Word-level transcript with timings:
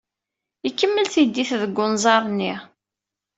Ikemmel 0.67 1.07
tiddit 1.13 1.51
deg 1.61 1.77
unẓar-nni. 1.85 2.53